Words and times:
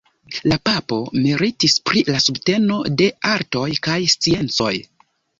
La 0.51 0.55
papo 0.67 0.95
meritis 1.25 1.75
pri 1.89 2.01
la 2.07 2.21
subteno 2.23 2.77
de 3.01 3.09
artoj 3.33 3.67
kaj 3.89 3.99
sciencoj. 4.15 4.71